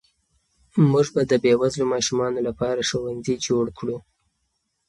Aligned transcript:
موږ 0.91 1.07
به 1.15 1.21
د 1.31 1.33
بې 1.43 1.53
وزلو 1.61 1.85
ماشومانو 1.93 2.39
لپاره 2.47 2.87
ښوونځي 2.89 3.35
جوړ 3.47 3.65
کړو. 3.77 3.97